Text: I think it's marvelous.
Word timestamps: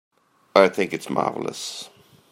I 0.55 0.67
think 0.67 0.93
it's 0.95 1.11
marvelous. 1.11 1.91